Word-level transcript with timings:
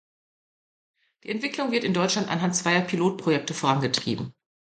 Die 1.23 1.29
Entwicklung 1.29 1.71
wird 1.71 1.83
in 1.83 1.93
Deutschland 1.93 2.27
anhand 2.27 2.55
zweier 2.55 2.81
Pilotprojekte 2.81 3.53
vorangetrieben. 3.53 4.33